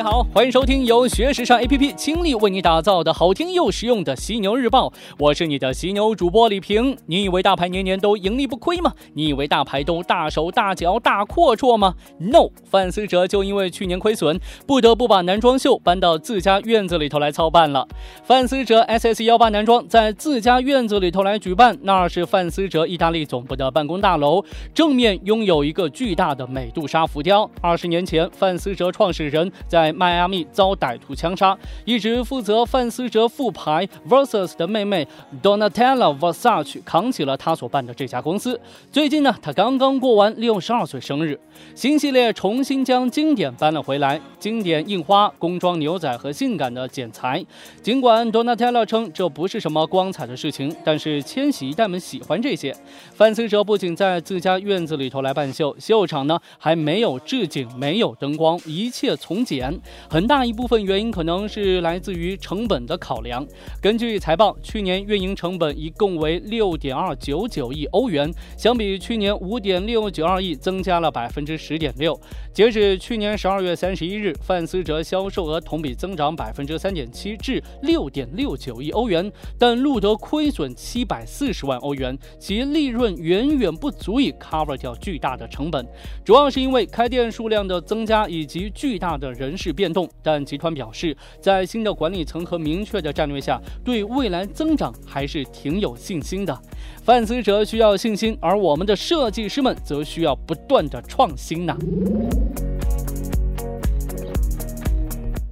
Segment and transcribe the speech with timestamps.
[0.00, 4.90] 你好，欢迎收听由学时尚 APP 倾力为你打造的好听又实用的犀牛日报。
[5.18, 6.96] 我是你的犀牛主播李平。
[7.04, 8.94] 你以为大牌年年都盈利不亏吗？
[9.12, 17.86] 你以为大牌都大手大脚大阔绰吗？No，范思哲就因为去年亏损，不得不把男装秀搬到自家院子里头来操办了。
[18.24, 27.50] 范思哲 SS 幺八男装在自家院子里头来举办，那是范思哲意大利总部的办公大楼，正面拥有一个巨大的美杜莎浮雕。
[27.60, 35.06] 二十年前，范思哲创始人在迈阿密遭歹徒枪杀，一直负责范思哲复牌 Versus 的妹妹
[35.42, 38.58] Donatella Versace 扛起了他所办的这家公司。
[38.90, 41.38] 最近呢，他刚刚过完六十二岁生日，
[41.74, 47.44] 新系列重新将经典搬了回来，经典印花、工装牛仔和性感的剪裁。
[47.82, 52.74] 尽管 Donatella 称这不是什么光彩的事情，但是千禧一代们喜欢这些。
[53.14, 59.79] 范思哲不仅在自家院子里头来办秀，秀场呢还没有置景，没有灯光，一切从简。
[60.08, 63.46] 很大一部分原因可能是来自于成本的考量。
[63.80, 72.18] 根据财报，去年运营成本一共为六点二九九亿欧元，相比去年五点六九二亿，增加了百分之十点六。
[72.52, 85.86] 截止去年十二月三十一日，范思哲销售额同比增长百分之三点七，至六点六九亿欧元，但录得亏损七百四十万欧元，其利润远远不足以 cover 掉巨大的成本，
[86.24, 89.56] 主要是因为开店数量的增加以及巨大的人。
[89.60, 96.58] 是变动，但集团表示，在新的管理层和明确的战略下，对未来增长还是挺有信心的。
[97.04, 101.76] 范思哲需要信心，而我们的设计师们则需要不断的创新呢。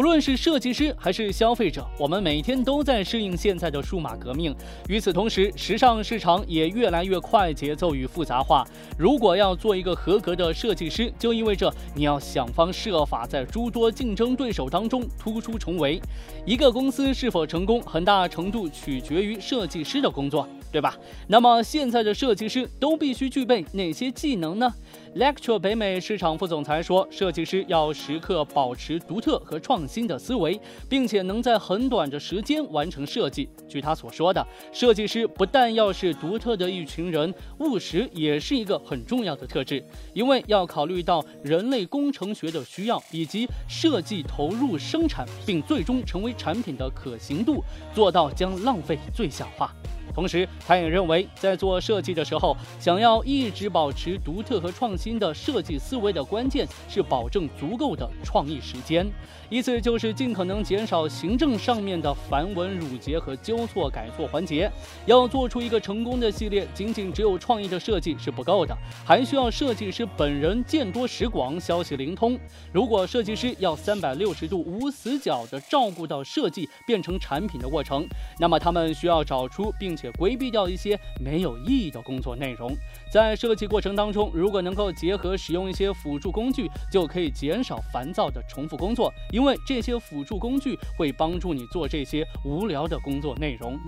[0.00, 4.56] 无论是设计师还是消费者，我们每天都在适应现在的数码革命。
[4.88, 8.66] 与此同时，时尚市场也越来越快节奏与复杂化。
[8.96, 16.00] 如果要做一个合格的设计师，就意味着你要想方设法在诸多竞争对手当中突出重围。
[16.46, 20.48] 一个公司是否成功，很大程度取决于设计师的工作。
[20.70, 20.96] 对吧？
[21.28, 24.72] 那么现在的设计师都必须具备哪些技能呢
[25.16, 33.48] ？Lecture 北美市场副总裁说，设计师要时刻保持独特和创新的思维，并且能在很短的时间完成设计。
[33.68, 49.74] 据他所说的，设计师不但要是独特的一群人，务实也是一个很重要的特质，因为要考虑到人类工程学的需要，以及设计投入生产并最终成为产品的可行度，做到将浪费最小化。
[50.14, 59.06] 同时，他也认为，在做设计的时候，想要一直保持独特和创新的设计思维的关键是保证足够的创意时间。
[59.48, 64.70] 意思就是尽可能减少行政上面的繁文缛节和纠错改错环节。
[65.06, 72.38] 要做出一个成功的系列，仅仅只有创意的设计是不够的，还需要设计师本人见多识广、消息灵通。
[72.72, 78.06] 如果设计师要三百六十度无死角地照顾到设计变成产品的过程，
[78.38, 82.74] 那么他们需要找出并且规避掉一些没有意义的工作内容。
[83.12, 89.12] 在设计过程当中，如果能够结合使用一些辅助工具，就可以减少烦躁的重复工作。
[89.30, 93.78] 因为这些辅助工具会帮助你做这些无聊的工作内容。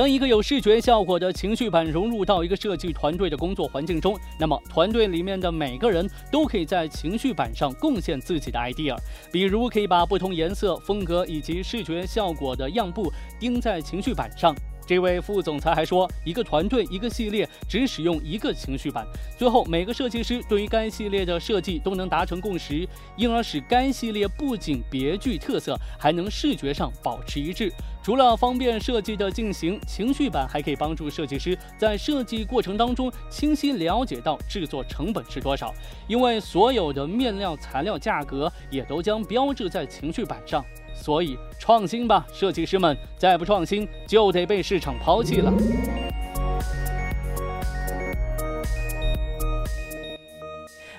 [0.00, 8.96] 将一个有视觉效果的情绪板融入到一个设计团队的工作环境中，那么团队里面的每个人都可以在情绪板上贡献自己的 idea。
[9.30, 14.54] 比如，可以把不同颜色、风格以及视觉效果的样布钉在情绪板上。
[14.86, 19.06] 这位副总裁还说，一个团队、一个系列只使用一个情绪板，
[19.38, 27.70] 最后每个设计师对于该系列的设计都能达成共识，因而使该系列不仅别具特色，还能视觉上保持一致。
[28.02, 35.72] 除了方便设计的进行，情绪板还可以帮助设计师在设计过程当中清晰了解到制作成本是多少，
[36.08, 40.64] 因为所有的面料材料价格也都将标志在情绪板上。
[40.94, 42.96] 所以，创新吧，设计师们！
[43.16, 45.52] 再不创新，就得被市场抛弃了。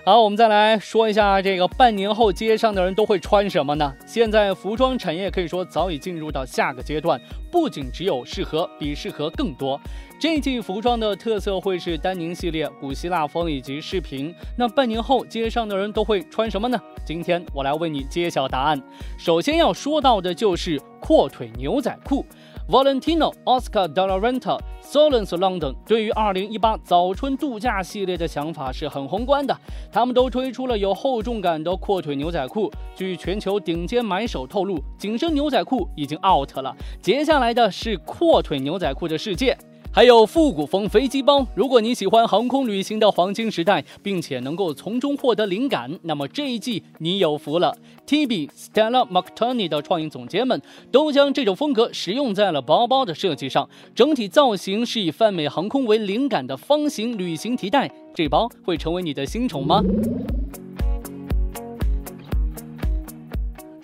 [0.04, 3.94] 好，我们再来说一下这个半年后街上的人都会穿什么呢？
[4.08, 7.22] 现在服装产业可以说早已进入到下个阶段，
[7.52, 9.80] 不仅只有适合，比适合更多。
[10.20, 14.34] 这季服装的特色会是丹宁系列、古希腊风以及饰品。
[14.58, 16.82] 那半年后街上的人都会穿什么呢？
[17.06, 18.82] 今天我来为你揭晓答案。
[19.20, 22.26] 首先要说到的就是阔腿牛仔裤。
[22.70, 29.58] Valentino、Oscar de la Renta、Solence London 对于2018早春度假系列的想法是很宏观的，
[29.92, 32.72] 他们都推出了有厚重感的阔腿牛仔裤。
[32.96, 39.58] 据全球顶尖买手透露，紧身牛仔裤已经 out 了，接下来的是阔腿牛仔裤的世界。
[39.94, 41.46] 还有复古风飞机包。
[41.54, 47.78] 如果你喜欢航空旅行的黄金时代，并且能够从中获得灵感，那么这一季你有福了。
[48.06, 50.62] T B Stella McCartney 的创意总监们
[50.92, 57.92] 都将这种风格使用在了包包的设计上，整体造型是以泛美航空为灵感的方形旅行提袋。
[58.16, 59.82] 这包会成为你的新宠吗？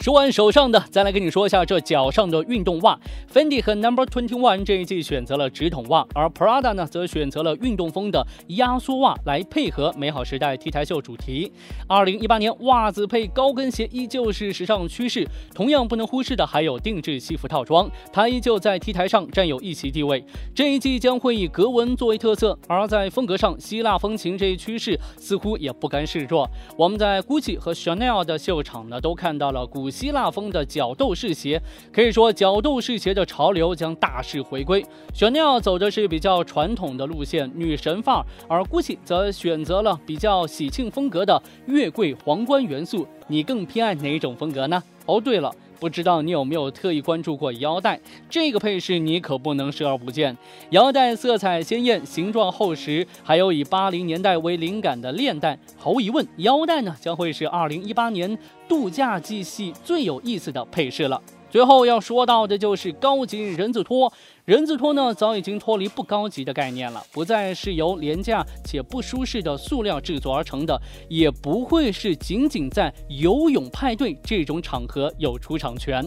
[0.08, 2.98] 说完手上的，再来跟你说一下这脚上的运动袜。
[3.30, 11.52] Fendi 和 Number Twenty One 这一季选择了直筒袜，而 Prada 呢则选择了运动风的压缩袜来配合美好时代 T 台秀主题。
[11.90, 20.24] 二零一八年袜子配高跟鞋依旧是时尚趋势，同样不能忽视的还有定制西服套装，它依旧在 T 台上占有一席地位。
[20.56, 26.50] 这一季将会以格纹作为特色，而在风格上，希腊风情这一趋势似乎也不甘示弱。
[26.78, 29.92] 我们在 Gucci 和 Chanel 的秀场呢，都看到了古。
[29.98, 31.60] 希腊风的角斗士鞋，
[31.92, 34.86] 可以说角斗士鞋的潮流将大势回归。
[35.12, 43.08] 雪莉奥走的是比较传统的路线，女神范儿，而 Gucci 则选择了比较喜庆风格的月桂皇冠元素。
[43.26, 44.84] 你更偏爱哪种风格呢？
[45.08, 45.52] 哦，对了。
[45.80, 48.00] 不知道你有没有特意关注过腰带？
[48.30, 50.36] 这个配饰你可不能视而不见。
[50.72, 55.58] 腰带色彩鲜艳，形状厚实，还有以八零年代为灵感的链带。
[55.78, 58.38] 毫无疑问，腰带呢将会是二零一八年
[58.68, 61.22] 度假季系最有意思的配饰了。
[61.50, 64.12] 最后要说到的就是高级人字拖。
[64.46, 70.80] 人字拖呢，早已经脱离不高级的概念了，不再是由廉价且不舒适的塑料制作而成的，
[71.10, 76.06] 也不会是仅仅在游泳派对这种场合有出场权。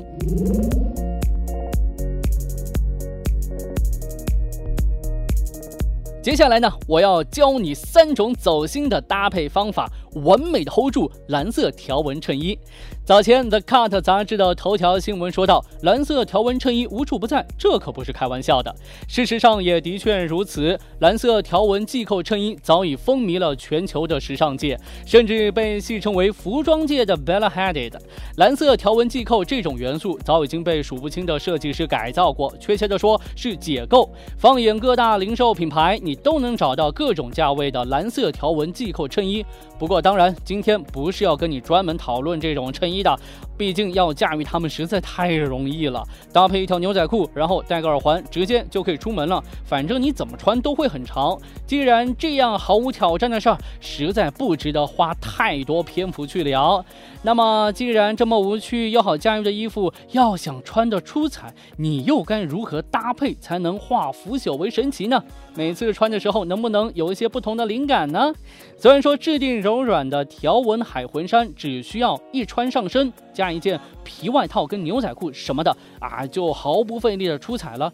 [6.23, 12.59] 接下来呢，我要教你三种走心的搭配方法，完美的 hold 住蓝色条纹衬衣。
[13.05, 18.73] 早前，The Cut 杂志的头条新闻说道：“蓝色条纹衬衣无处不在，这可不是开玩笑的。
[19.09, 20.79] 事实上，也的确如此。
[21.01, 27.95] 蓝色条纹系扣衬衣早已风靡了全球的时尚界，甚至被戏称为服装界的 Bella Hadid。
[28.37, 34.09] 蓝色条纹系扣这种元素早已经被数不清的设计师改造过，确切的说是解构。
[34.39, 39.45] 放眼各大零售品牌，你都能找到各种价位的蓝色条纹系扣衬衣。
[39.79, 43.19] 不过，当然，今天不是要跟你专门讨论这种衬衣。”的，
[43.57, 46.03] 毕竟要驾驭它们实在太容易了。
[46.33, 49.43] 搭配一条牛仔裤，然后戴个耳环，直接就可以出门了。
[49.65, 51.39] 反正你怎么穿都会很长。
[51.67, 56.85] 既然这样毫无挑战的事儿，实在不值得花太多篇幅去聊。
[57.23, 65.23] 那么，既然这么无趣又好驾驭的衣服，要想穿得出彩，你又该如何搭配才能化腐朽为神奇呢？
[65.55, 68.33] 每次穿的时候，能不能有一些不同的灵感呢？
[68.79, 77.93] 虽然说质地柔软软的条纹海魂衫只需要一穿上身，加一件皮外套跟牛仔裤什么的啊，就毫不费力的出彩了。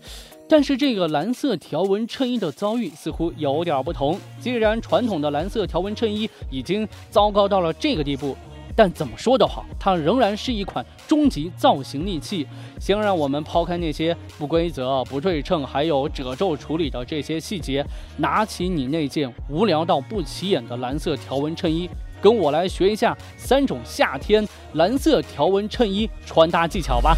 [0.48, 4.16] 但是这个蓝色条纹衬衣的遭遇似乎有点不同。
[4.38, 8.36] 既然传统的蓝色条纹衬衣已经糟糕到了这个地步。
[8.76, 12.46] 但怎么说都好，它仍然是一款终极造型利器。
[12.78, 17.84] 先让我们抛开那些不规则、不对称，还有褶皱处理的这些细节，
[18.18, 21.88] 拿起你那件无聊到不起眼的蓝色条纹衬衣，
[22.20, 27.16] 跟我来学一下三种夏天蓝色条纹衬衣穿搭技巧吧。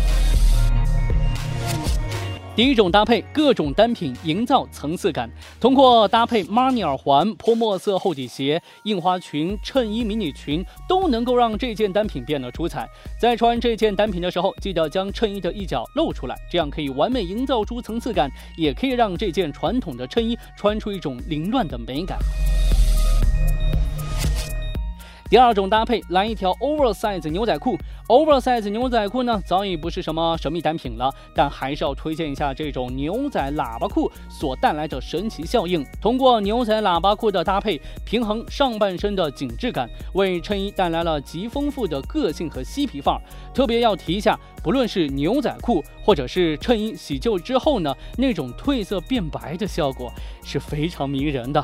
[2.58, 5.30] 第一种搭配，各种单品营造层次感。
[5.60, 12.84] 通过搭配 Marni 耳环、泼墨色厚底鞋、印花裙、衬衣迷你裙，都能够让这件单品变得出彩。
[13.16, 22.18] 在穿这件单品的时候，记得将衬衣的一角露出来，这样可以完美营造出层次感，也可以让这件传统的衬衣穿出一种凌乱的美感。
[25.30, 27.76] 第二种搭配，来一条 oversize 牛仔裤。
[28.08, 35.84] oversize 牛仔裤呢，早已不是什么神秘单品了，但还是要推荐一下这种牛仔喇叭裤所带来的神奇效应。
[36.00, 43.20] 通过牛仔喇叭裤的搭配，平衡上半身的紧致感，为衬衣带来了极丰富的个性和嬉皮范儿。
[43.52, 50.10] 特别要提一下，不论是牛仔裤或者是衬衣洗旧之后呢，那种褪色变白的效果
[50.42, 51.62] 是非常迷人的。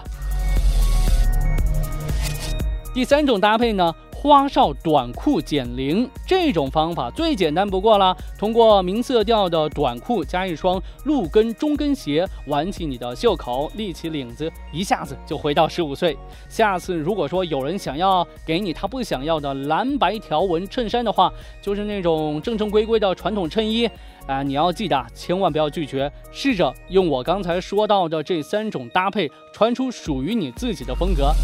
[2.95, 8.17] 第三种搭配呢，花哨短裤减龄，这种方法最简单不过了。
[8.39, 16.17] 通过明色调的短裤加一双露跟中跟鞋，挽起你的袖口，立起领子，一下子就回到十五岁。
[16.49, 23.91] 下次如果说有人想要给你他不想要的蓝白条纹衬衫的话，就是那种正正规规的传统衬衣，
[24.29, 31.35] 啊，你要记得千万不要拒绝，试着用我刚才说到的这三种搭配，穿出属于你自己的风格。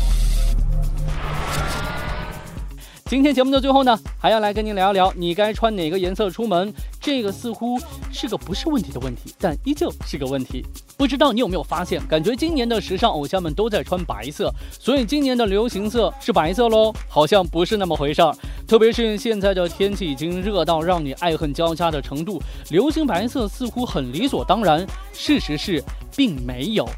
[3.11, 6.73] 今天节目的最后呢，还要来跟您聊一聊，你该穿哪个颜色出门？
[7.01, 7.77] 这个似乎
[8.13, 10.65] 是个不是问题的问题，但依旧是个问题。
[10.97, 14.49] 不知道你有没有发现，感觉今年的时尚偶像们都在穿白色，
[14.79, 16.95] 所以今年的流行色是白色喽？
[17.09, 18.33] 好像不是那么回事儿。
[18.65, 24.87] 特别是现在的天气已经热到让你爱恨交加的程度，流行白色似乎很理所当然。
[25.13, 25.83] 事实是，
[26.17, 26.89] 并没有。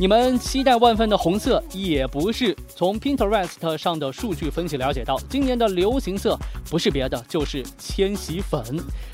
[0.00, 2.56] 你们期待万分的红色也不是。
[2.74, 6.38] 从 Pinterest 上的数据分析了解到，今年的流行色
[6.70, 8.64] 不是别的，就是千禧粉。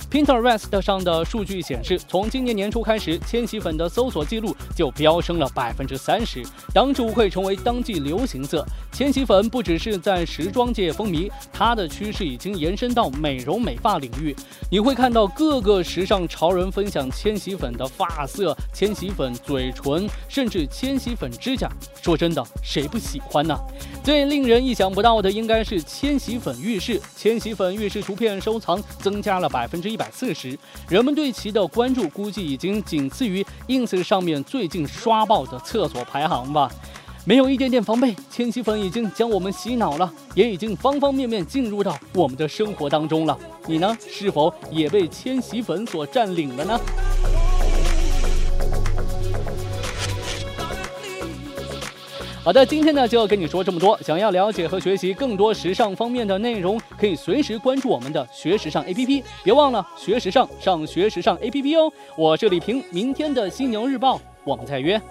[0.08, 6.40] Pinterest 上的数据显示，从今年年初开始，千禧粉的搜索记录就飙升了百分之三十，
[6.72, 8.64] 当之无愧成为当季流行色。
[8.96, 14.34] 千禧粉不只是在时装界风靡，它的趋势已经延伸到美容美发领域。
[14.70, 21.70] 你会看到各个时尚潮人分享千禧粉的发色、千禧粉嘴唇，甚至千禧粉指甲。
[22.00, 23.54] 说真的，谁不喜欢呢？
[24.02, 29.96] 最令人意想不到的应该是千禧粉浴室，千禧粉浴室图片收藏增加了百分之一。
[29.98, 36.70] 百四十，人们对其的关注估计已经仅次于 ins 上面最近刷爆的厕所排行吧。
[37.28, 43.36] 没有一点点防备，千禧粉已经将我们洗脑了，也已经方方面面进入到我们的生活当中了。
[43.66, 43.98] 你呢？
[44.08, 46.80] 是否也被千禧粉所占领了呢？
[52.44, 53.98] 好的，今天呢就要跟你说这么多。
[54.02, 59.24] 想要了解和学习更多时尚方面的内容，可以随时关注我们的学时尚 APP。
[59.42, 61.92] 别忘了学时尚上学时尚 APP 哦。
[62.16, 65.02] 我是李平，明天的犀牛日报，我们再约。